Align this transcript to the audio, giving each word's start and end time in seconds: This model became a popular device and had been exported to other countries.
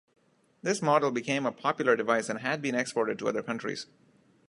This 0.63 0.81
model 0.81 1.11
became 1.11 1.45
a 1.45 1.51
popular 1.51 1.95
device 1.95 2.27
and 2.27 2.39
had 2.39 2.59
been 2.59 2.73
exported 2.73 3.19
to 3.19 3.27
other 3.27 3.43
countries. 3.43 3.85